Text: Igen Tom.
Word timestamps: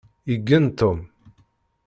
Igen 0.35 0.75
Tom. 0.75 0.97